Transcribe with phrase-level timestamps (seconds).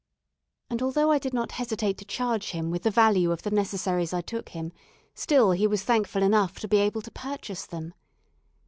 [0.71, 4.15] And although I did not hesitate to charge him with the value of the necessaries
[4.15, 4.71] I took him,
[5.13, 7.93] still he was thankful enough to be able to purchase them.